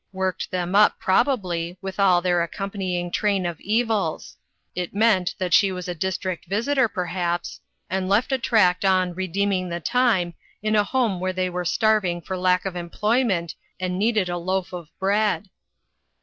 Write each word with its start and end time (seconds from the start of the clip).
Worked 0.13 0.49
them 0.49 0.73
up, 0.73 0.97
probably, 0.99 1.77
with 1.79 1.99
all 1.99 2.23
their 2.23 2.41
accompanying 2.41 3.11
train 3.11 3.45
of 3.45 3.61
evils. 3.61 4.35
It 4.73 4.95
meant 4.95 5.35
that 5.37 5.53
she 5.53 5.71
was 5.71 5.87
a 5.87 5.93
district 5.93 6.45
visitor, 6.47 6.87
per 6.87 7.05
haps, 7.05 7.59
and 7.87 8.09
left 8.09 8.31
a 8.31 8.39
tract 8.39 8.83
on' 8.83 9.13
Redeeming 9.13 9.69
the 9.69 9.79
Time' 9.79 10.33
in 10.63 10.75
a 10.75 10.83
home 10.83 11.19
where 11.19 11.33
they 11.33 11.51
were 11.51 11.65
starving 11.65 12.19
for 12.19 12.35
lack 12.35 12.65
of 12.65 12.75
employment, 12.75 13.53
and 13.79 13.99
needed 13.99 14.27
a 14.27 14.39
loaf 14.39 14.73
of 14.73 14.89
bread." 14.97 15.51